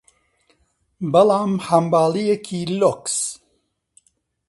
[1.11, 3.17] بەڵام حەمباڵییەکی لۆکس